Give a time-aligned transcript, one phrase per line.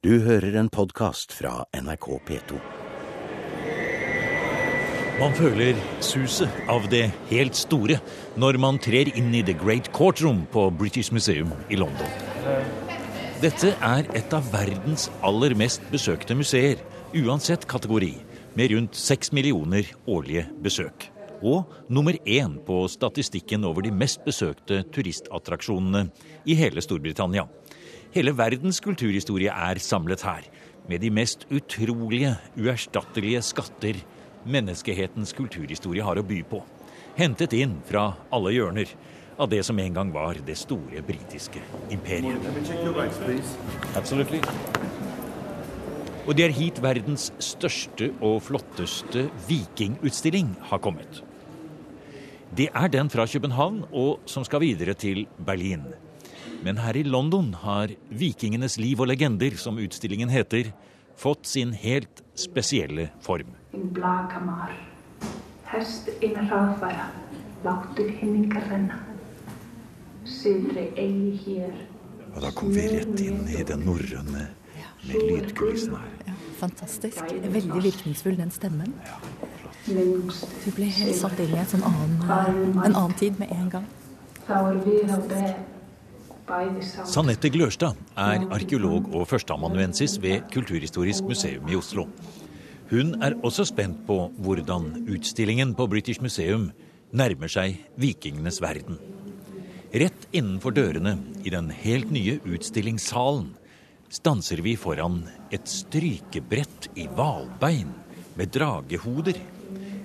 [0.00, 2.58] Du hører en podkast fra NRK P2.
[5.18, 7.98] Man føler suset av det helt store
[8.40, 12.08] når man trer inn i The Great Courtroom på British Museum i London.
[13.44, 16.80] Dette er et av verdens aller mest besøkte museer,
[17.12, 18.14] uansett kategori,
[18.56, 21.10] med rundt seks millioner årlige besøk.
[21.44, 26.06] Og nummer én på statistikken over de mest besøkte turistattraksjonene
[26.48, 27.50] i hele Storbritannia.
[28.10, 30.46] Hele verdens kulturhistorie er samlet her,
[30.90, 34.00] med de mest utrolige, uerstattelige skatter
[34.50, 36.58] menneskehetens kulturhistorie har å by på.
[37.14, 38.90] Hentet inn fra alle hjørner
[39.38, 41.62] av det som en gang var det store britiske
[41.94, 42.50] imperiet.
[46.26, 51.22] Og det er hit verdens største og flotteste vikingutstilling har kommet.
[52.50, 55.92] Det er den fra København og som skal videre til Berlin.
[56.64, 60.72] Men her i London har vikingenes liv og legender, som utstillingen heter,
[61.16, 63.54] fått sin helt spesielle form.
[72.30, 74.46] Og da kom vi rett inn i den norrøne
[75.06, 76.12] med lydkulissen her.
[76.28, 77.20] Ja, fantastisk.
[77.42, 78.94] Veldig virkningsfull, den stemmen.
[79.86, 82.16] Du ble helt satt inn i en annen,
[82.84, 83.86] en annen tid med en gang.
[87.06, 92.06] Sanette Glørstad er arkeolog og førsteamanuensis ved Kulturhistorisk museum i Oslo.
[92.90, 96.70] Hun er også spent på hvordan utstillingen på British Museum
[97.12, 98.98] nærmer seg vikingenes verden.
[99.90, 103.52] Rett innenfor dørene i den helt nye utstillingssalen
[104.10, 105.22] stanser vi foran
[105.54, 107.90] et strykebrett i hvalbein
[108.38, 109.38] med dragehoder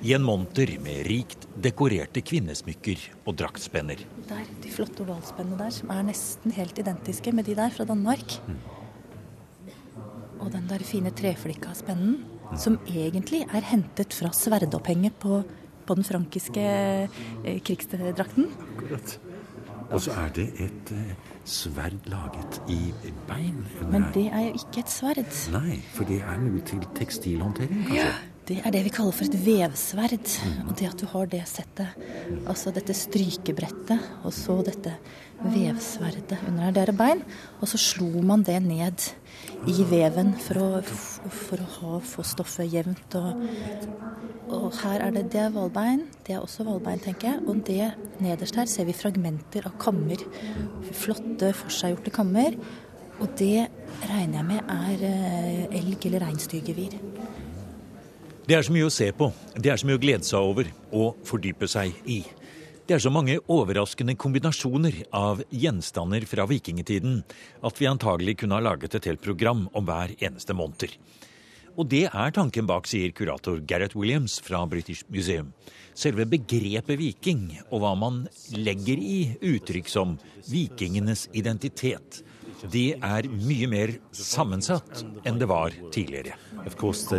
[0.06, 4.04] i en monter med rikt dekorerte kvinnesmykker og draktspenner.
[4.30, 8.38] Der, de flotte ovalspennene der, som er nesten helt identiske med de der fra Danmark.
[8.46, 8.60] Mm.
[10.46, 12.58] Og den der fine treflikka spennen, mm.
[12.62, 15.42] som egentlig er hentet fra sverdopphenget på,
[15.88, 18.52] på den frankiske eh, krigsdrakten.
[18.76, 19.18] Akkurat.
[19.90, 22.94] Og så er det et eh, sverd laget i
[23.26, 23.66] bein.
[23.90, 25.26] Men det er jo ikke et sverd.
[25.54, 28.06] Nei, for det er noe til tekstilhåndtering, kanskje?
[28.06, 28.35] Ja.
[28.46, 30.28] Det er det vi kaller for et vevsverd.
[30.68, 31.96] Og det at du har det settet,
[32.46, 34.94] altså dette strykebrettet, og så dette
[35.42, 37.24] vevsverdet under her, det bein.
[37.58, 39.08] Og så slo man det ned
[39.66, 43.18] i veven for å, for å ha, få stoffet jevnt.
[43.18, 43.42] Og,
[44.46, 46.06] og, her er det det er hvalbein.
[46.28, 47.44] Det er også hvalbein, tenker jeg.
[47.50, 47.92] Og det
[48.22, 50.22] nederst her ser vi fragmenter av kammer.
[50.94, 52.60] Flotte, forseggjorte kammer.
[53.24, 53.72] Og det
[54.06, 57.00] regner jeg med er eh, elg- eller reinsdyrgevir.
[58.46, 60.68] Det er så mye å se på, det er så mye å glede seg over
[60.94, 62.20] og fordype seg i.
[62.86, 67.24] Det er så mange overraskende kombinasjoner av gjenstander fra vikingtiden
[67.66, 70.94] at vi antagelig kunne ha laget et helt program om hver eneste måneder.
[71.74, 75.50] Og det er tanken bak, sier kurator Gareth Williams fra British Museum.
[75.98, 82.22] Selve begrepet viking og hva man legger i uttrykk som vikingenes identitet,
[82.70, 86.38] det er mye mer sammensatt enn det var tidligere.
[86.70, 87.10] Of course,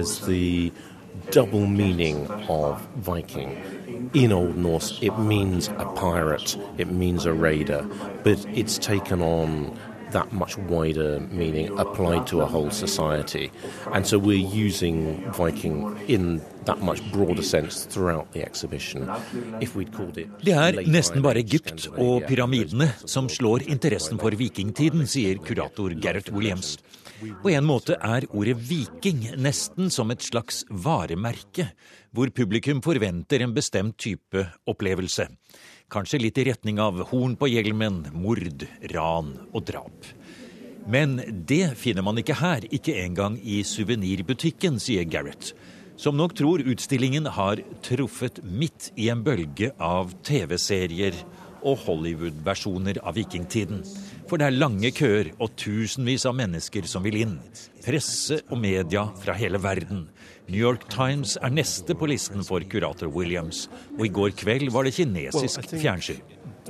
[1.31, 4.11] double meaning of Viking.
[4.15, 7.87] In Old Norse, it means a pirate, it means a raider,
[8.23, 9.77] but it's taken on
[10.13, 13.51] that much wider meaning applied to a whole society.
[13.93, 19.11] And so we're using Viking in that much broader sense throughout the exhibition.
[19.61, 24.31] If we'd called it Det er nesten bare Egypt og pyramidene som slår interessen for
[24.31, 26.79] vikingtiden, sier kurator Gareth Williams.
[27.43, 31.71] På en måte er ordet viking nesten som et slags varemerke,
[32.13, 35.29] hvor publikum forventer en bestemt type opplevelse.
[35.93, 40.11] Kanskje litt i retning av horn på hjelmen, mord, ran og drap.
[40.87, 41.17] Men
[41.49, 45.55] det finner man ikke her, ikke engang i suvenirbutikken, sier Gareth,
[45.97, 51.17] som nok tror utstillingen har truffet midt i en bølge av TV-serier
[51.67, 53.83] og Hollywood-versjoner av vikingtiden.
[54.27, 57.37] For det er lange køer og tusenvis av mennesker som vil inn.
[57.85, 60.09] Presse og media fra hele verden.
[60.49, 63.69] New York Times er neste på listen for kurator Williams.
[63.99, 66.19] Og i går kveld var det kinesisk fjernsyn.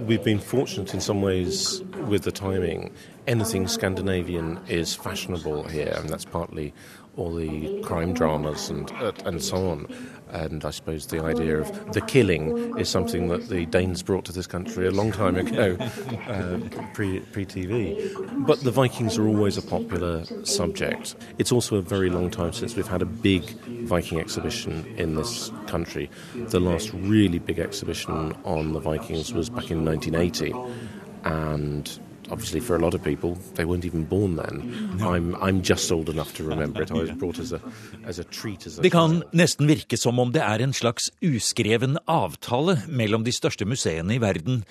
[0.04, 1.80] We've been fortunate in some ways
[2.10, 2.92] with the timing.
[3.26, 6.74] Anything Scandinavian is fashionable here, and that's partly
[7.16, 9.86] all the crime dramas and uh, and so on.
[10.30, 14.32] And I suppose the idea of the killing is something that the Danes brought to
[14.32, 15.76] this country a long time ago,
[16.28, 16.58] uh,
[16.94, 18.46] pre pre TV.
[18.46, 21.14] But the Vikings are always a popular subject.
[21.38, 23.44] It's also a very long time since we've had a big
[23.86, 26.10] Viking exhibition in this country.
[26.34, 30.52] The last really big exhibition on the Vikings was back in 1980,
[31.24, 32.00] and
[32.30, 34.98] obviously for a lot of people, they weren't even born then.
[35.00, 36.90] I'm, I'm just old enough to remember it.
[36.90, 37.60] I was brought as a,
[38.04, 38.66] as a treat.
[38.66, 43.24] As a det kan nesten virke som om det er en slags uskreven avtale mellom
[43.24, 44.64] de største museene i verden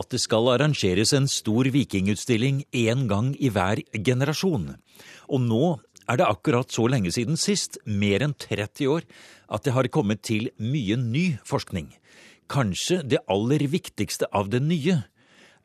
[0.00, 4.74] at det skal arrangeres en stor vikingutstilling én gang i hver generasjon.
[5.28, 5.64] Og nå
[6.10, 9.06] er det akkurat så lenge siden sist, mer enn 30 år,
[9.50, 11.92] at det har kommet til mye ny forskning.
[12.50, 15.02] Kanskje det aller viktigste av det nye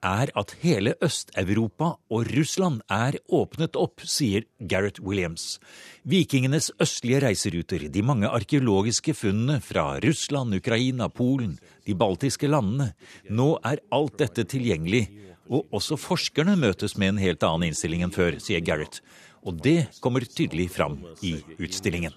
[0.03, 5.59] er at hele Øst-Europa og Russland er åpnet opp, sier Gareth Williams.
[6.03, 11.57] Vikingenes østlige reiseruter, de mange arkeologiske funnene fra Russland, Ukraina, Polen,
[11.88, 12.92] de baltiske landene.
[13.30, 15.07] Nå er alt dette tilgjengelig,
[15.50, 19.01] og også forskerne møtes med en helt annen innstilling enn før, sier Gareth.
[19.45, 22.13] Og det kommer tydelig fram i utstillingen.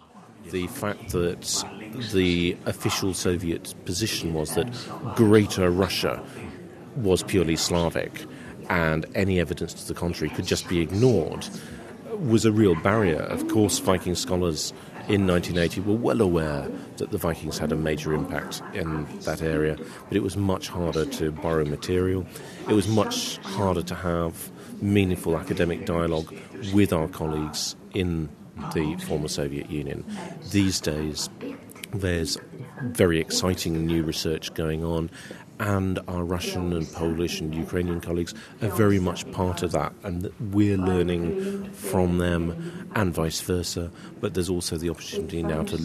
[0.51, 1.65] the fact that
[2.13, 4.67] the official Soviet position was that
[5.17, 6.23] Greater Russia
[6.99, 8.27] was purely Slavic
[8.69, 11.49] and any evidence to the contrary could just be ignored
[12.19, 13.21] was a real barrier.
[13.23, 14.73] Of course, Viking scholars
[15.09, 16.69] in 1980 were well aware
[16.99, 21.07] that the Vikings had a major impact in that area, but it was much harder
[21.07, 22.27] to borrow material.
[22.69, 24.51] It was much harder to have
[24.83, 26.35] meaningful academic dialogue
[26.75, 28.29] with our colleagues in
[28.75, 30.05] the former Soviet Union.
[30.51, 31.31] These days,
[31.95, 32.37] there's
[32.83, 35.11] very exciting new research going on,
[35.61, 40.31] and our Russian and Polish and Ukrainian colleagues are very much part of that, and
[40.53, 43.91] we're learning from them and vice versa.
[44.21, 45.79] But there's also the opportunity now to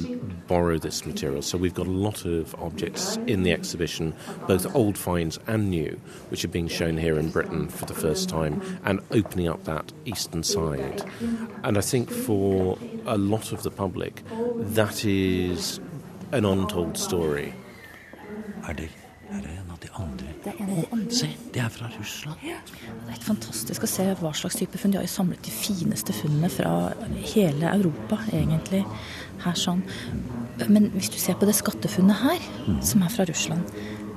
[0.48, 1.42] borrow this material.
[1.42, 4.16] So we've got a lot of objects in the exhibition,
[4.48, 6.00] both old finds and new,
[6.30, 9.92] which are being shown here in Britain for the first time and opening up that
[10.06, 11.04] eastern side.
[11.64, 14.24] And I think for a lot of the public,
[14.58, 15.80] that is
[16.32, 17.54] an untold story.
[18.68, 19.03] Er
[20.92, 21.16] andre.
[21.16, 22.44] Se, det er fra Russland.
[22.44, 24.94] Det er helt fantastisk å se hva slags type funn.
[24.94, 26.74] De har jo samlet de fineste funnene fra
[27.34, 28.84] hele Europa, egentlig.
[29.44, 29.82] Her sånn.
[30.70, 32.48] Men hvis du ser på det skattefunnet her,
[32.86, 33.74] som er fra Russland,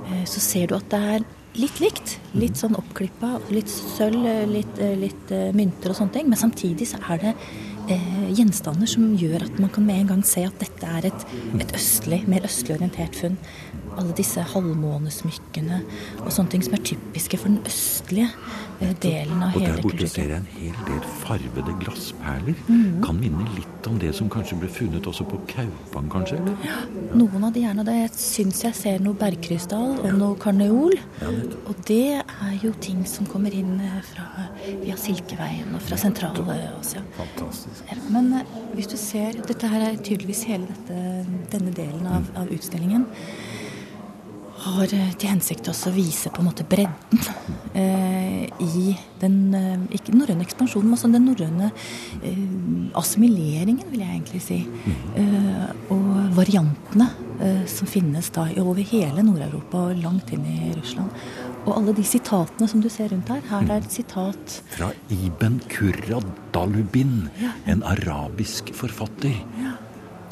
[0.07, 1.27] eh, så ser du at det er
[1.61, 2.17] litt likt.
[2.37, 6.29] Litt sånn oppklippa, litt sølv, litt, eh, litt eh, mynter og sånne ting.
[6.31, 7.35] Men samtidig så er det
[7.93, 11.27] eh, gjenstander som gjør at man kan med en gang se at dette er et,
[11.61, 13.39] et østlig, mer østlig orientert funn.
[13.97, 15.81] Alle disse halvmånesmykkene
[16.23, 18.29] og sånne ting som er typiske for den østlige
[18.81, 22.59] eh, delen av Og der borte ser jeg en hel del farvede glassperler.
[22.69, 23.01] Mm.
[23.05, 26.41] Kan minne litt om det som kanskje ble funnet også på Kaupang, kanskje?
[26.41, 26.81] eller?
[27.17, 27.97] Noen av de gjerne det.
[28.03, 30.97] Jeg syns jeg ser noe bergkrystall og noe karneol.
[31.27, 34.47] Og det er jo ting som kommer inn eh, fra,
[34.83, 37.05] via Silkeveien og fra Sentral-Asia.
[37.17, 37.95] Fantastisk.
[38.13, 42.51] Men eh, hvis du ser Dette her er tydeligvis hele dette, denne delen av, av
[42.53, 43.07] utstillingen.
[44.67, 47.21] Har eh, til hensikt også å vise på en måte bredden
[47.79, 51.69] eh, i den eh, Ikke den norrøne ekspansjonen, men også den norrøne
[52.27, 52.41] eh,
[52.99, 54.59] assimileringen, vil jeg egentlig si.
[55.21, 57.07] Eh, og variantene
[57.39, 61.15] eh, som finnes da over hele Nord-Europa og langt inn i Russland.
[61.67, 63.43] Og alle de sitatene som du ser rundt her.
[63.51, 66.21] Her er et sitat Fra Iben Kurra
[66.55, 67.53] Dalubin, Ja.
[67.67, 69.35] en arabisk forfatter.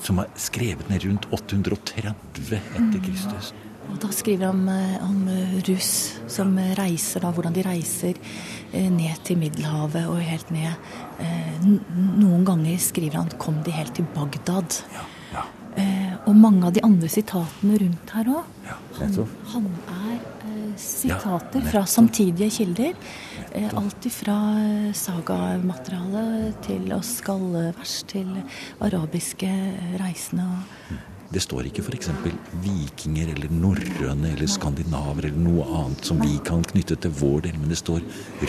[0.04, 3.52] Som er skrevet ned rundt 830 etter Kristus.
[3.90, 8.20] Og da skriver han eh, om eh, russ som eh, reiser, da, hvordan de reiser
[8.74, 10.72] ned til Middelhavet og helt ned.
[12.18, 14.82] Noen ganger skriver han 'kom de helt til Bagdad'.
[15.76, 18.44] Eh, Og mange av de andre sitatene rundt her òg.
[18.98, 20.18] Han, han er
[20.76, 22.94] sitater Ja, fra samtidige kilder.
[23.52, 24.38] Eh, alt ifra
[24.92, 28.42] sagamateriale til å skallevers til
[28.80, 29.50] arabiske
[30.00, 30.42] reisende.
[30.42, 32.10] og Det står ikke f.eks.
[32.62, 37.56] vikinger eller norrøne eller skandinaver eller noe annet som vi kan knytte til vår del,
[37.58, 38.04] men det står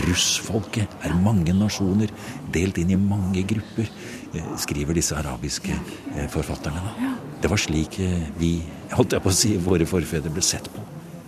[0.05, 2.13] russfolket er mange nasjoner,
[2.53, 3.89] delt inn i mange grupper,
[4.35, 6.83] eh, skriver disse arabiske eh, forfatterne.
[6.85, 7.15] da.
[7.41, 8.59] Det var slik eh, vi,
[8.93, 10.85] holdt jeg på å si, våre forfedre ble sett på.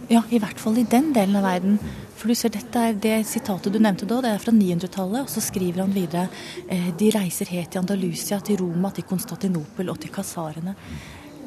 [0.07, 1.81] Ja, i hvert fall i den delen av verden.
[2.17, 5.25] For du ser, dette er Det sitatet du nevnte da, det er fra 900-tallet.
[5.25, 6.29] Og så skriver han videre
[6.69, 10.77] eh, de reiser helt til Andalusia, til Roma, til Konstantinopel og til kasarene.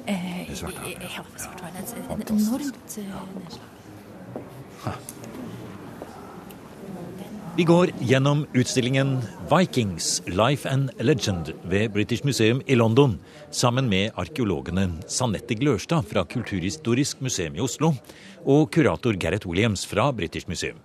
[0.07, 1.02] Eh, Svartehavet.
[1.02, 2.21] Ja, Svartehavet.
[2.21, 3.04] Et enormt eh,
[3.37, 3.71] nedslag.
[7.57, 9.19] Vi går gjennom utstillingen
[9.50, 13.19] Vikings Life and Legend ved British Museum i London
[13.50, 17.90] sammen med arkeologene Sanette Glørstad fra Kulturhistorisk museum i Oslo
[18.47, 20.78] og kurator Gareth Williams fra British Museum.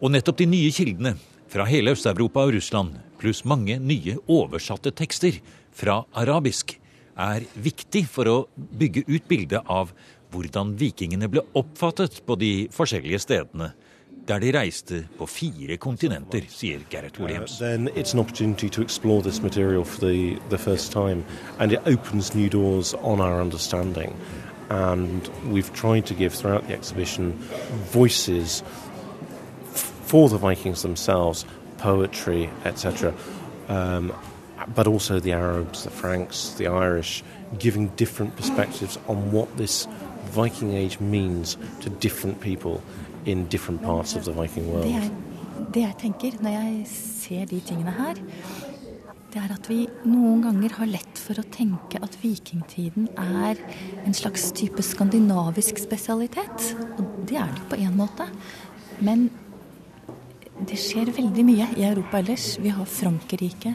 [0.00, 1.16] Og nettopp de nye kildene
[1.52, 5.40] fra hele Øst-Europa og Russland, pluss mange nye oversatte tekster
[5.74, 6.78] fra arabisk,
[7.16, 9.92] er viktig for å bygge ut bildet av
[10.34, 13.72] hvordan vikingene ble oppfattet på de forskjellige stedene
[14.26, 17.60] der de reiste på fire kontinenter, sier Gerrit Williams.
[17.60, 21.24] Uh, then it's an opportunity to explore this material for the, the first time,
[21.60, 24.16] and it opens new doors on our understanding.
[24.68, 27.34] And we've tried to give throughout the exhibition
[27.92, 28.64] voices
[30.06, 31.46] for the Vikings themselves,
[31.78, 33.14] poetry, etc.
[33.68, 34.12] Um,
[34.74, 37.22] but also the Arabs, the Franks, the Irish,
[37.58, 39.86] giving different perspectives on what this
[40.32, 42.82] Viking age means to different people
[43.24, 45.10] in different parts of the Viking world.
[45.72, 48.18] Det, jeg tenker når jeg ser de tingene her,
[49.32, 53.58] det er at vi noen ganger har lett for å tenke at vikingtiden er
[54.06, 56.70] en slags type skandinavisk spesialitet.
[56.96, 58.28] Og det er det på én måte.
[59.04, 59.28] Men
[60.64, 62.54] det skjer veldig mye i Europa ellers.
[62.62, 63.74] Vi har Frankrike,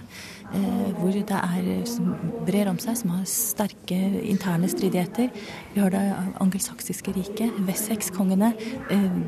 [0.54, 2.16] eh, hvor det er, som
[2.48, 5.30] brer om seg, som har sterke interne stridigheter.
[5.76, 6.02] Vi har det
[6.42, 7.54] angelsaksiske riket.
[7.68, 8.54] Wessex-kongene
[8.90, 9.20] eh,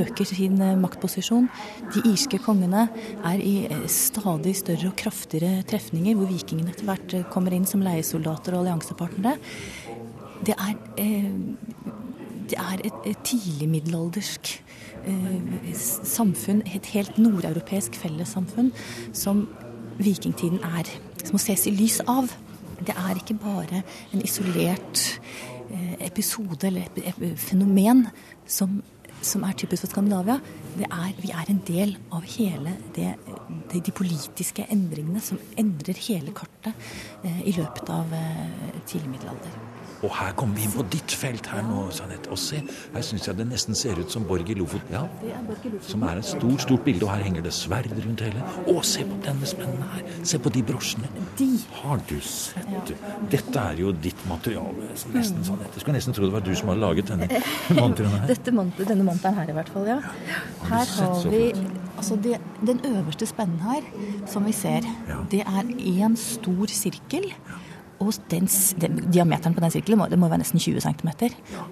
[0.00, 1.46] øker sin eh, maktposisjon.
[1.94, 2.88] De irske kongene
[3.22, 7.68] er i eh, stadig større og kraftigere trefninger, hvor vikingene etter hvert eh, kommer inn
[7.68, 9.38] som leiesoldater og alliansepartnere.
[10.46, 11.30] Det er, eh,
[12.50, 14.58] det er et, et tidligmiddelaldersk
[15.06, 15.74] Eh,
[16.04, 18.72] samfunn, et helt nordeuropeisk fellessamfunn,
[19.12, 19.46] som
[19.98, 20.90] vikingtiden er.
[21.22, 22.32] Som må ses i lys av.
[22.78, 25.04] Det er ikke bare en isolert
[25.70, 28.06] eh, episode eller fenomen
[28.46, 28.82] som,
[29.22, 30.38] som er typisk for Skandinavia.
[30.82, 33.14] Er, vi er en del av hele det,
[33.72, 36.74] de, de, politiske endringene som endrer hele kartet
[37.24, 39.62] eh, i løpet av eh, tidlig middelalder.
[40.06, 42.30] Og her kommer vi inn på ditt felt her nå, Jeanette.
[42.30, 42.60] Og se,
[42.94, 44.94] her syns jeg det nesten ser ut som Borg i Lofoten.
[44.94, 45.02] Ja,
[45.88, 48.44] som er et stort, stort bilde, og her henger det sverd rundt hele.
[48.70, 50.06] Å, se på denne spennende her!
[50.28, 51.10] Se på de brosjene.
[51.40, 51.48] De
[51.80, 52.94] har du sett.
[53.32, 54.92] Dette er jo ditt materiale.
[55.14, 55.66] Nesten sånn.
[55.66, 57.42] Jeg skulle nesten tro det var du som hadde laget denne
[57.80, 58.30] monteren her.
[58.30, 60.00] Dette, denne monteren her, i hvert fall, ja.
[60.68, 61.44] Her har vi
[61.98, 63.82] Altså det, den øverste spennen her,
[64.30, 64.84] som vi ser,
[65.32, 67.26] det er én stor sirkel.
[67.98, 68.46] Og den,
[68.78, 71.10] den, diameteren på den sirkelen må, det må være nesten 20 cm.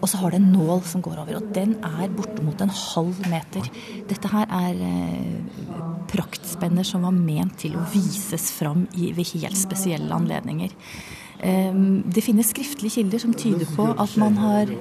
[0.00, 3.20] Og så har det en nål som går over, og den er bortimot en halv
[3.30, 3.68] meter.
[4.10, 5.36] Dette her er eh,
[6.10, 10.74] praktspenner som var ment til å vises fram i, ved helt spesielle anledninger.
[11.38, 14.72] Eh, det finnes skriftlige kilder som tyder på at man har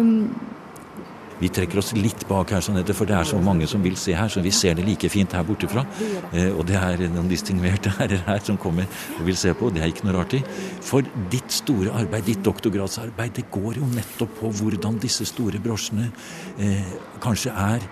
[0.00, 0.14] um,
[1.40, 4.14] Vi trekker oss litt bak her, sånn for det er så mange som vil se
[4.16, 5.86] her, så vi ser det like fint her borte fra.
[6.32, 9.70] Eh, og det er noen distingverte herrer her som kommer og vil se på.
[9.72, 10.42] Det er ikke noe rart i.
[10.84, 16.10] For ditt store arbeid, ditt doktorgradsarbeid, det går jo nettopp på hvordan disse store brosjene
[16.60, 16.94] eh,
[17.24, 17.90] kanskje er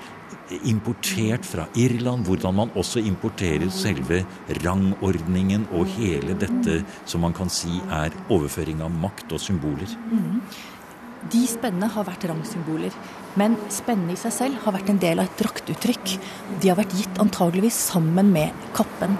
[0.64, 4.22] importert fra Irland, hvordan man også importerer selve
[4.64, 9.96] rangordningen og hele dette som man kan si er overføring av makt og symboler.
[10.08, 10.40] Mm.
[11.26, 12.94] De spennene har vært rangsymboler.
[13.38, 16.14] Men spennene i seg selv har vært en del av et draktuttrykk.
[16.62, 19.18] De har vært gitt antageligvis sammen med kappen.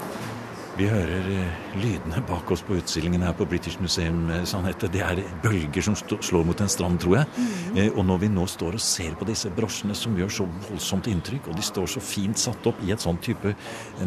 [0.79, 4.29] Vi hører eh, lydene bak oss på utstillingen her på British Museum.
[4.31, 7.25] Eh, Det er bølger som slår mot en strand, tror jeg.
[7.35, 7.97] Mm.
[7.97, 11.49] Og når vi nå står og ser på disse brosjene som gjør så voldsomt inntrykk,
[11.49, 13.51] og de står så fint satt opp i et sånn type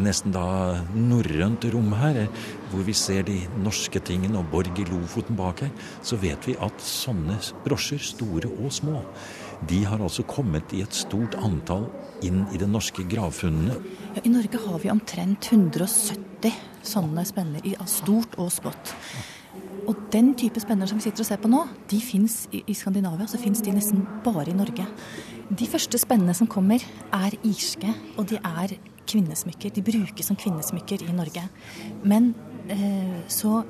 [0.01, 2.23] nesten da norrønt rom her,
[2.71, 6.57] hvor vi ser de norske tingene og Borg i Lofoten bak her, så vet vi
[6.57, 7.37] at sånne
[7.67, 9.03] brosjer, store og små,
[9.69, 11.85] de har altså kommet i et stort antall
[12.25, 13.77] inn i de norske gravfunnene.
[14.15, 16.53] Ja, I Norge har vi omtrent 170
[16.83, 18.93] sånne spenner, av stort og smått.
[19.89, 22.75] Og den type spenner som vi sitter og ser på nå, de fins i, i,
[22.77, 23.27] Skandinavia.
[23.27, 24.85] Så fins de nesten bare i Norge.
[25.51, 28.77] De første spennene som kommer, er irske, og de er
[29.09, 29.73] kvinnesmykker.
[29.75, 31.43] De brukes som kvinnesmykker i Norge.
[32.07, 32.31] Men
[32.71, 33.63] eh, så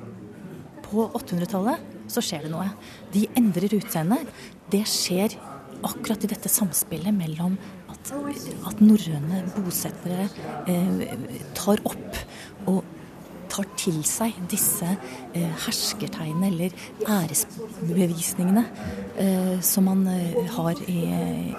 [0.86, 2.67] på 800-tallet så skjer det noe.
[3.13, 4.19] De endrer utseende.
[4.69, 5.38] Det skjer
[5.83, 7.57] akkurat i dette samspillet mellom
[8.03, 10.27] at, at norrøne bosettere
[10.67, 11.15] eh,
[11.55, 12.19] tar opp
[12.67, 12.83] og
[13.53, 16.74] tar til seg disse eh, herskertegnene eller
[17.05, 18.63] æresbevisningene
[19.22, 21.00] eh, som man eh, har i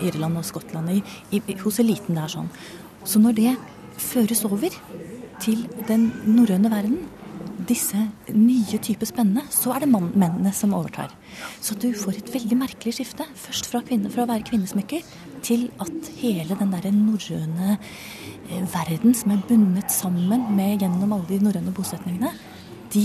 [0.09, 0.91] Irland og Skottland.
[0.91, 1.03] I,
[1.39, 2.51] i, hos eliten det er sånn.
[3.07, 3.53] Så når det
[4.01, 4.75] føres over
[5.43, 7.05] til den norrøne verden,
[7.65, 7.97] disse
[8.35, 11.13] nye typer spennende, så er det mennene som overtar.
[11.65, 13.27] Så du får et veldig merkelig skifte.
[13.39, 15.05] Først fra, kvinne, fra å være kvinnesmykker
[15.45, 21.29] til at hele den der norrøne eh, verden som er bundet sammen med gjennom alle
[21.29, 22.33] de norrøne bosetningene,
[22.95, 23.05] de,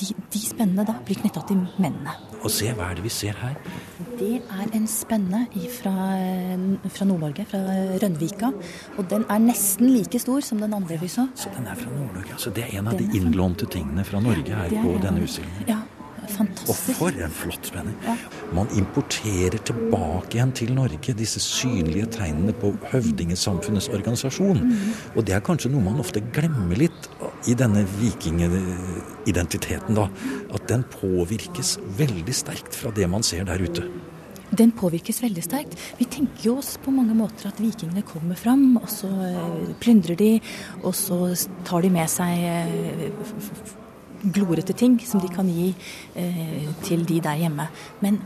[0.00, 2.14] de, de spennene da blir knytta til mennene.
[2.40, 3.56] Og se, hva er det vi ser her?
[4.16, 5.42] Det er en spenne
[5.74, 5.94] fra,
[6.88, 7.60] fra Nord-Norge, fra
[8.00, 8.52] Rønvika.
[8.96, 11.26] Og den er nesten like stor som den andre vi så.
[11.36, 12.38] Så den er fra Nord-Norge.
[12.40, 15.68] Så det er en av den de innlånte tingene fra Norge her på denne utstillingen?
[15.68, 15.82] Ja,
[16.32, 16.70] fantastisk.
[16.70, 17.96] Og for en flott spenning.
[18.06, 18.14] Ja.
[18.56, 24.62] Man importerer tilbake igjen til Norge disse synlige tegnene på høvdingesamfunnets organisasjon.
[24.66, 24.92] Mm.
[25.14, 27.10] Og det er kanskje noe man ofte glemmer litt
[27.48, 30.08] i denne vikingidentiteten, da.
[30.54, 33.86] At den påvirkes veldig sterkt fra det man ser der ute.
[34.50, 35.76] Den påvirkes veldig sterkt.
[35.98, 40.18] Vi tenker jo oss på mange måter at vikingene kommer fram, og så eh, plyndrer
[40.18, 40.32] de,
[40.82, 41.20] og så
[41.68, 43.78] tar de med seg eh,
[44.22, 45.70] glorete ting som de kan gi
[46.18, 47.68] eh, til de der hjemme.
[48.00, 48.20] Men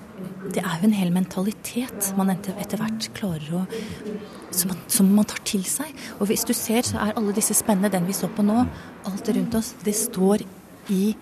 [0.54, 3.64] det er jo en hel mentalitet man etter hvert klarer å
[4.54, 5.90] som man, som man, tar til seg.
[6.20, 8.64] Og hvis du ser, så er alle disse spennende, den vi så på nå,
[9.08, 10.44] alt rundt oss, det står
[10.94, 11.14] i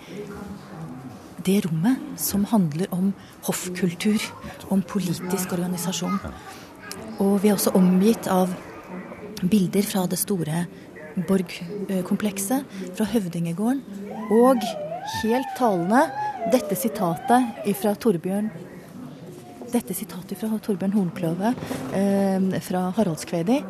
[1.46, 3.12] det rommet som handler om
[3.48, 4.20] hoffkultur,
[4.70, 6.20] om politisk organisasjon.
[7.22, 8.52] Og vi er også omgitt av
[9.42, 10.66] bilder fra det store
[11.28, 12.64] borgkomplekset,
[12.96, 13.82] fra høvdingegården.
[14.30, 14.62] Og
[15.22, 16.04] helt talende
[16.52, 18.50] dette sitatet fra Torbjørn
[19.72, 21.52] dette sitatet fra Torbjørn Hornkløve
[21.96, 23.62] eh, fra Haraldskvedi,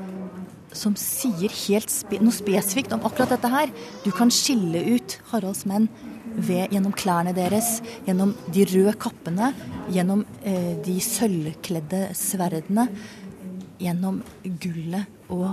[0.75, 1.53] som sier
[1.93, 3.73] spe noe spesifikt om akkurat dette her.
[4.03, 5.87] Du kan skille ut Haralds menn
[6.33, 9.53] ved, gjennom klærne deres, gjennom de røde kappene,
[9.93, 12.89] gjennom eh, de sølvkledde sverdene,
[13.83, 14.21] gjennom
[14.63, 15.49] gullet og,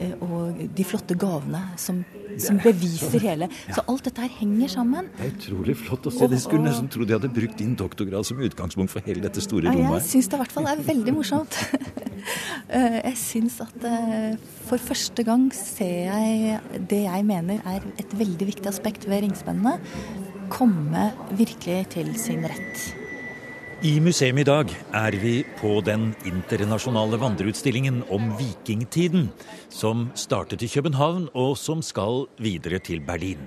[0.00, 2.02] eh, og, de flotte gavene som,
[2.42, 5.10] som beviser hele Så alt dette her henger sammen.
[5.18, 6.28] Det er utrolig flott å se.
[6.30, 9.70] De skulle nesten tro de hadde brukt din doktorgrad som utgangspunkt for hele dette store
[9.70, 10.00] rommet.
[10.00, 11.60] Jeg syns det i hvert fall er veldig morsomt.
[12.74, 18.16] Eh, jeg syns at eh, for første gang ser jeg det jeg mener er et
[18.16, 19.76] veldig viktig aspekt ved ringspennene,
[20.48, 23.03] komme virkelig til sin rett.
[23.84, 29.26] I museet i dag er vi på den internasjonale vandreutstillingen om vikingtiden,
[29.68, 33.42] som startet i København og som skal videre til Berlin.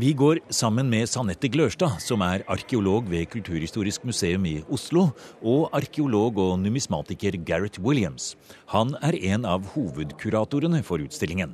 [0.00, 5.10] Vi går sammen med Sanette Glørstad, som er arkeolog ved Kulturhistorisk museum i Oslo,
[5.44, 8.38] og arkeolog og numismatiker Gareth Williams.
[8.72, 11.52] Han er en av hovedkuratorene for utstillingen.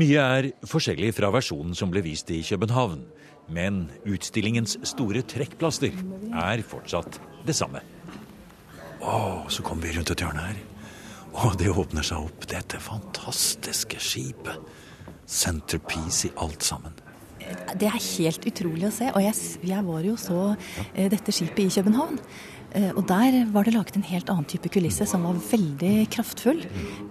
[0.00, 3.04] Mye er forskjellig fra versjonen som ble vist i København.
[3.52, 5.94] Men utstillingens store trekkplaster
[6.42, 7.82] er fortsatt det samme.
[9.02, 9.16] Å,
[9.50, 10.60] så kommer vi rundt et hjørne her.
[11.42, 14.60] Og det åpner seg opp, dette fantastiske skipet.
[15.26, 16.96] Centerpiece i alt sammen.
[17.78, 19.08] Det er helt utrolig å se.
[19.12, 19.36] Og jeg,
[19.72, 21.08] jeg var jo så ja.
[21.12, 22.20] dette skipet i København.
[22.72, 26.62] Eh, og der var det laget en helt annen type kulisse som var veldig kraftfull.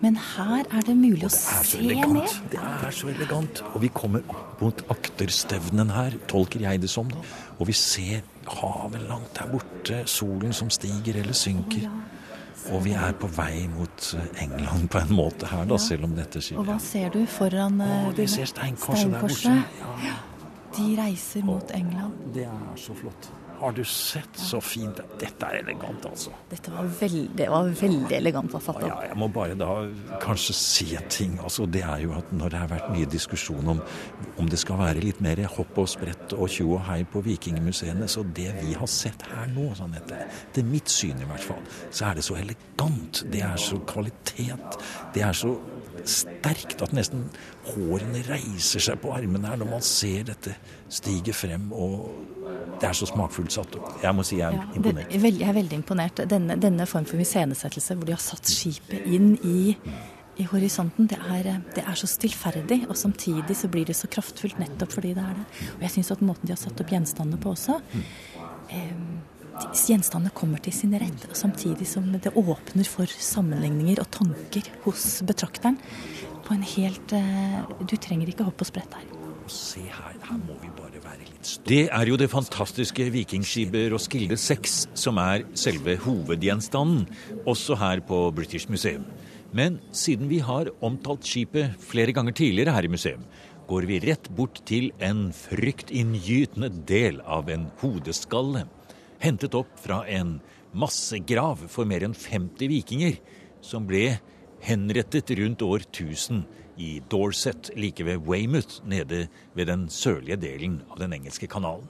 [0.02, 2.38] Men her er det mulig å se ned.
[2.52, 3.62] Det er så elegant.
[3.76, 7.10] Og vi kommer opp mot akterstevnen her, tolker jeg det som.
[7.12, 7.22] da.
[7.60, 11.90] Og vi ser havet langt der borte, solen som stiger eller synker.
[12.70, 16.14] Og vi er på vei mot eh, England på en måte her, da, selv om
[16.18, 16.60] dette skjer.
[16.62, 19.56] Og hva ser du foran uh, Vi ser steinkorset der borte.
[20.06, 20.18] Ja.
[20.78, 22.22] De reiser mot England.
[22.36, 23.32] Det er så flott.
[23.62, 26.32] Har du sett så fint Dette er elegant, altså.
[26.50, 28.88] Dette var veldig, var veldig elegant forfattet.
[28.90, 29.70] Ja, jeg må bare da
[30.24, 31.36] kanskje si en ting.
[31.44, 33.84] Altså, det er jo at når det har vært mye diskusjon om
[34.42, 38.08] om det skal være litt mer hopp og sprett og tjo og hei på vikingmuseene,
[38.10, 41.62] så det vi har sett her nå, sånn etter, til mitt syn i hvert fall,
[41.92, 43.22] så er det så elegant.
[43.30, 44.82] Det er så kvalitet.
[45.14, 45.54] Det er så
[46.08, 47.28] sterkt at nesten
[47.68, 50.56] hårene reiser seg på armene her når man ser dette
[50.90, 51.70] stige frem.
[51.72, 52.32] og
[52.82, 53.92] det er så smakfullt satt opp.
[54.04, 55.12] Jeg må si jeg er ja, imponert.
[55.12, 56.24] Det, jeg er veldig imponert.
[56.32, 59.76] Denne, denne form for iscenesettelse hvor de har satt skipet inn i,
[60.42, 62.84] i horisonten, det er, det er, så stillferdig.
[62.90, 65.48] Og samtidig så blir det så kraftfullt nettopp fordi det er det.
[65.76, 67.80] Og jeg syns at måten de har satt opp gjenstandene på også
[68.72, 68.96] eh,
[69.62, 75.20] Gjenstandene kommer til sin rett, og samtidig som det åpner for sammenligninger og tanker hos
[75.28, 75.78] betrakteren.
[76.48, 79.12] På en helt eh, Du trenger ikke hoppe og sprett her.
[79.52, 80.71] Se her, her må vi
[81.68, 87.08] det er jo det fantastiske vikingskipet Roskilde 6 som er selve hovedgjenstanden,
[87.50, 89.04] også her på British Museum.
[89.52, 93.26] Men siden vi har omtalt skipet flere ganger tidligere her i museum,
[93.68, 98.64] går vi rett bort til en fryktinngytende del av en hodeskalle.
[99.20, 100.38] Hentet opp fra en
[100.72, 103.20] massegrav for mer enn 50 vikinger,
[103.66, 104.20] som ble
[104.64, 106.46] henrettet rundt år 1000
[106.82, 111.86] i Dorset like ved Weymouth, nede ved den sørlige delen av den engelske kanalen.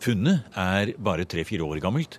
[0.00, 2.18] Funnet er bare tre-fire år gammelt,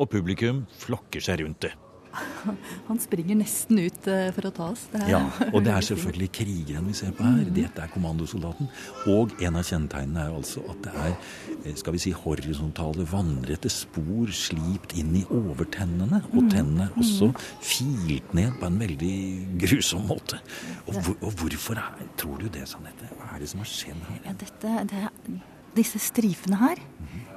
[0.00, 1.72] og publikum flokker seg rundt det.
[2.88, 4.84] Han springer nesten ut eh, for å ta oss.
[5.08, 7.44] ja, og det er selvfølgelig krigeren vi ser på her.
[7.46, 7.52] Mm.
[7.56, 8.70] Dette er kommandosoldaten.
[9.12, 13.72] Og en av kjennetegnene er altså at det er eh, skal vi si, horisontale, vannrette
[13.72, 16.22] spor slipt inn i overtennene.
[16.32, 16.50] Og mm.
[16.52, 17.46] tennene er også mm.
[17.72, 19.16] filt ned på en veldig
[19.64, 20.42] grusom måte.
[20.86, 23.10] Og, hvor, og hvorfor er, tror du det, Sanette?
[23.16, 24.22] Hva er det som har skjedd her?
[24.26, 25.40] Ja, dette, det,
[25.76, 26.80] disse strifene her,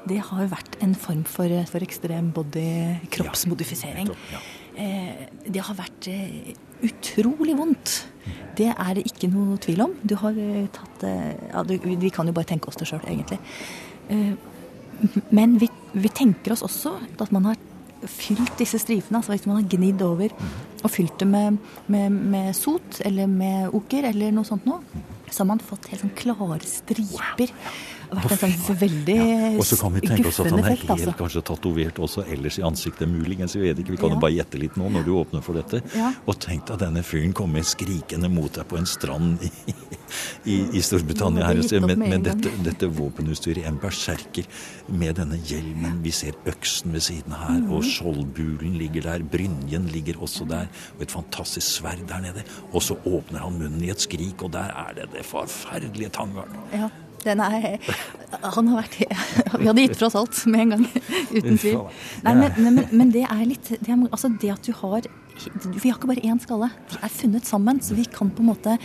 [0.05, 2.67] det har vært en form for, for ekstrem body
[3.13, 4.11] kroppsmodifisering.
[4.33, 4.41] Ja,
[4.75, 6.53] det har vært eh,
[6.85, 7.95] utrolig vondt.
[8.57, 9.95] Det er det ikke noe tvil om.
[10.03, 13.39] Du har eh, tatt ja, Vi kan jo bare tenke oss det sjøl, egentlig.
[15.35, 17.59] Men vi, vi, tenker oss også at man har
[18.05, 19.19] fylt disse strifene.
[19.19, 20.33] altså Hvis man har gnidd over
[20.83, 21.57] og fylt det med,
[21.87, 24.83] med, med sot eller med oker eller noe sånt noe,
[25.31, 27.51] så har man fått helt sånn klare striper
[28.11, 29.49] vært en sånn veldig ja.
[29.55, 31.13] Og så kan vi tenke oss at han er helt altså.
[31.19, 33.55] kanskje tatovert også ellers i ansiktet, muligens.
[33.57, 34.23] Vi vet ikke, vi kan jo ja.
[34.25, 35.81] bare gjette litt nå når du åpner for dette.
[35.95, 36.11] Ja.
[36.25, 39.51] Og tenk deg denne fyren komme skrikende mot deg på en strand i,
[40.51, 43.65] i, i Storbritannia her med, med dette, dette våpenutstyret.
[43.69, 44.47] En berserker
[44.87, 46.01] med denne hjelmen.
[46.05, 47.89] Vi ser øksen ved siden her, og mhm.
[47.93, 49.25] skjoldbulen ligger der.
[49.35, 52.45] Brynjen ligger også der, og et fantastisk sverd der nede.
[52.71, 56.53] Og så åpner han munnen i et skrik, og der er det det forferdelige tanggarn.
[56.73, 56.89] Ja.
[57.25, 57.79] Den er
[58.55, 58.99] Han har vært
[59.59, 60.85] Vi hadde gitt fra oss alt med en gang.
[61.33, 61.81] Uten tvil.
[62.25, 65.89] Nei, men, men, men det er litt det, er, altså det at du har Vi
[65.89, 66.71] har ikke bare én skalle.
[66.93, 68.77] De er funnet sammen, så vi kan på en måte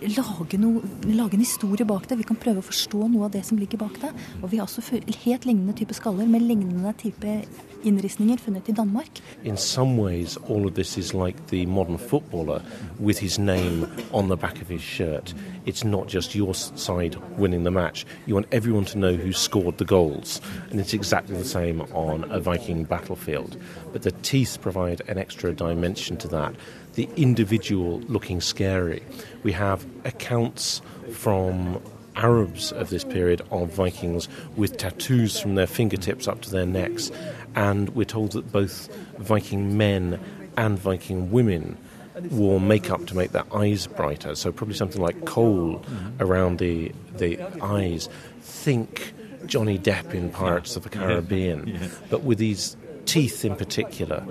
[0.00, 2.18] lage, noe, lage, en historie bak det.
[2.20, 4.10] Vi kan prøve å forstå noe av det som ligger bak det.
[4.40, 7.40] Og vi har også helt lignende type skaller med lignende type
[7.84, 9.20] innristninger funnet i Danmark.
[9.44, 12.62] In some ways, all of this is like the modern footballer
[12.98, 15.34] with his name on the back of his shirt.
[15.66, 18.06] It's not just your side winning the match.
[18.26, 20.40] You want everyone to know who scored the goals.
[20.70, 23.56] And it's exactly the same on a Viking battlefield.
[23.92, 26.54] But the teeth provide an extra dimension to that.
[26.94, 29.02] The individual looking scary.
[29.42, 31.80] We have accounts from
[32.16, 37.10] Arabs of this period of Vikings with tattoos from their fingertips up to their necks.
[37.54, 40.20] And we're told that both Viking men
[40.56, 41.76] and Viking women
[42.30, 44.34] wore makeup to make their eyes brighter.
[44.34, 46.22] So probably something like coal mm-hmm.
[46.22, 48.08] around the the eyes.
[48.40, 49.12] Think
[49.46, 51.78] Johnny Depp in Pirates of the Caribbean, yeah.
[51.80, 51.88] Yeah.
[52.10, 54.24] but with these teeth in particular.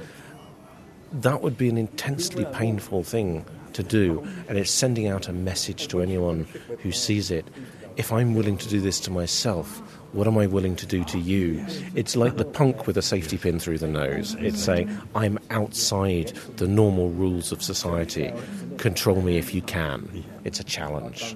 [1.11, 5.87] That would be an intensely painful thing to do, and it's sending out a message
[5.87, 6.45] to anyone
[6.83, 7.47] who sees it
[7.99, 9.81] if I'm willing to do this to myself,
[10.13, 11.65] what am I willing to do to you?
[11.95, 14.35] It's like the punk with a safety pin through the nose.
[14.39, 18.33] It's saying, I'm outside the normal rules of society.
[18.77, 20.23] Control me if you can.
[20.43, 21.35] It's a challenge.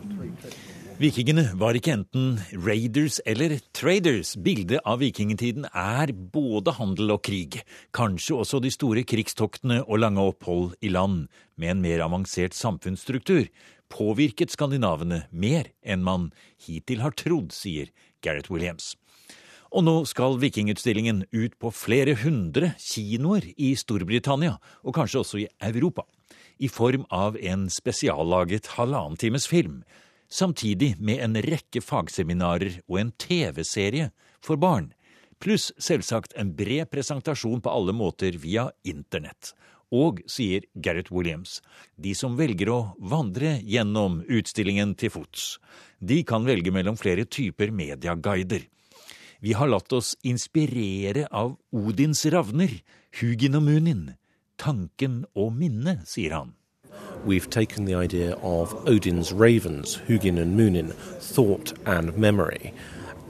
[1.02, 4.36] Vikingene var ikke enten raiders eller traders.
[4.38, 7.58] Bildet av vikingtiden er både handel og krig.
[7.98, 11.26] Kanskje også de store krigstoktene og lange opphold i land
[11.58, 13.50] med en mer avansert samfunnsstruktur
[13.94, 16.32] påvirket skandinavene mer enn man
[16.66, 17.92] hittil har trodd, sier
[18.24, 18.94] Gareth Williams.
[19.74, 25.48] Og nå skal Vikingutstillingen ut på flere hundre kinoer i Storbritannia, og kanskje også i
[25.66, 26.06] Europa,
[26.62, 29.82] i form av en spesiallaget halvannen times film,
[30.30, 34.12] samtidig med en rekke fagseminarer og en TV-serie
[34.46, 34.92] for barn,
[35.42, 39.56] pluss selvsagt en bred presentasjon på alle måter via internett.
[39.94, 41.60] Og, sier Gareth Williams,
[42.02, 45.58] de som velger å vandre gjennom utstillingen til fots,
[46.02, 48.66] de kan velge mellom flere typer medieguider.
[49.44, 52.80] Vi har latt oss inspirere av Odins ravner,
[53.20, 54.04] Hugin og Munin.
[54.58, 56.54] Tanken og minnet, sier han.
[57.26, 62.74] We've taken the idea of Odin's ravens, Hugin and Munin, thought and memory,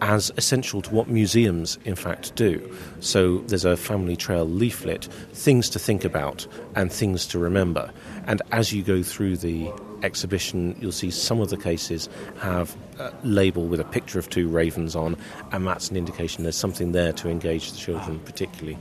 [0.02, 2.76] as essential to what museums, in fact, do.
[3.00, 7.92] So there's a family trail leaflet, things to think about and things to remember.
[8.26, 9.72] And as you go through the
[10.04, 14.50] exhibition, you'll see some of the cases have a label with a picture of two
[14.50, 15.16] ravens on,
[15.52, 18.78] and that's an indication there's something there to engage the children particularly.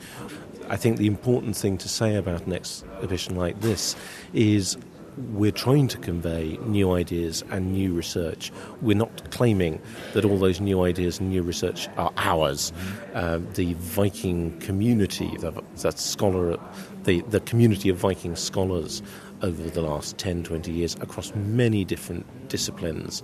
[0.68, 3.94] I think the important thing to say about an exhibition like this
[4.32, 4.76] is
[5.16, 8.50] we're trying to convey new ideas and new research.
[8.80, 9.80] We're not claiming
[10.14, 12.72] that all those new ideas and new research are ours.
[13.14, 16.58] Uh, the Viking community, that scholar,
[17.04, 19.02] the, the community of Viking scholars
[19.42, 23.22] over the last 10, 20 years across many different disciplines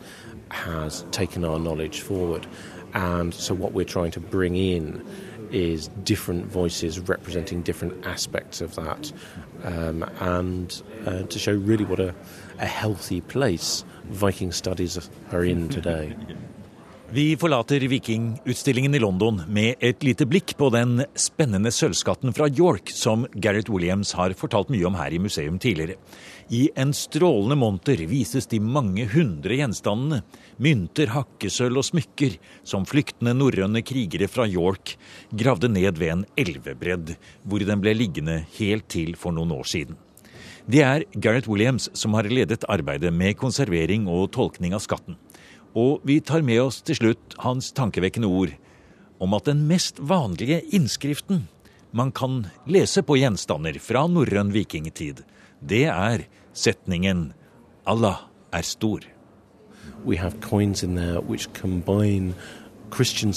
[0.50, 2.46] has taken our knowledge forward.
[2.94, 5.04] And so what we're trying to bring in
[5.50, 9.12] is different voices representing different aspects of that,
[9.64, 12.14] um, and uh, to show really what a,
[12.58, 16.16] a healthy place Viking studies are in today.
[17.10, 22.90] Vi forlater Vikingutstillingen i London med et lite blikk på den spennende sølvskatten fra York
[22.92, 25.96] som Gareth Williams har fortalt mye om her i museum tidligere.
[26.52, 30.18] I en strålende monter vises de mange hundre gjenstandene,
[30.60, 34.98] mynter, hakkesølv og smykker, som flyktende norrøne krigere fra York
[35.32, 37.14] gravde ned ved en elvebredd,
[37.48, 39.96] hvor den ble liggende helt til for noen år siden.
[40.68, 45.16] Det er Gareth Williams som har ledet arbeidet med konservering og tolkning av skatten.
[45.78, 48.56] Og vi tar med oss til slutt hans tankevekkende ord.
[49.20, 51.46] om at den mest vanlige innskriften
[51.92, 55.24] man kan lese på gjenstander fra norrøn vikingtid,
[55.60, 57.32] det er setningen
[57.86, 59.08] 'Allah er stor'.
[60.04, 62.34] We have coins in there which combine
[62.90, 63.32] Christian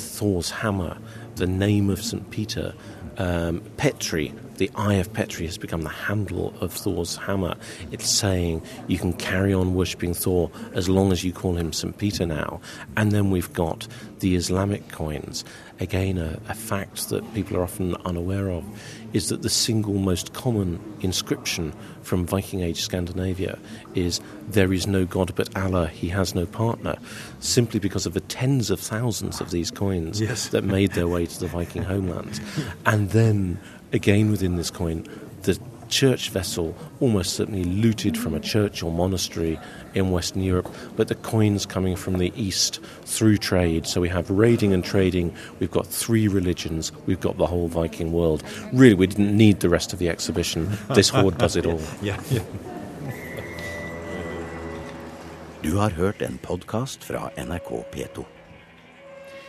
[0.00, 0.98] Thor's hammer,
[1.36, 2.30] the name of St.
[2.30, 2.72] Peter,
[3.18, 7.56] um, Petri, the eye of Petri has become the handle of Thor's hammer.
[7.90, 11.96] It's saying you can carry on worshipping Thor as long as you call him St.
[11.96, 12.60] Peter now.
[12.96, 13.86] And then we've got
[14.20, 15.44] the Islamic coins.
[15.80, 18.64] Again, a, a fact that people are often unaware of
[19.12, 23.58] is that the single most common inscription from Viking Age Scandinavia
[23.94, 26.96] is There is no God but Allah, he has no partner,
[27.40, 30.48] simply because of the tens of thousands of these coins yes.
[30.48, 32.40] that made their way to the Viking homelands.
[32.86, 33.58] And then
[33.94, 35.06] again within this coin,
[35.42, 39.58] the church vessel, almost certainly looted from a church or monastery
[39.94, 43.86] in Western Europe, but the coins coming from the East through trade.
[43.86, 48.12] So we have raiding and trading, we've got three religions, we've got the whole Viking
[48.12, 48.42] world.
[48.72, 50.76] Really, we didn't need the rest of the exhibition.
[50.94, 51.80] This hoard does it all.
[52.02, 52.42] yeah, yeah.
[55.62, 58.24] Du har hørt en podkast fra NRK P2.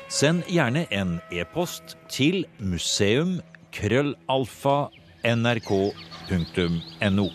[0.10, 3.42] Send gjerne en e-post til museum
[3.76, 4.78] krøllalfa
[5.36, 7.28] nrk.no.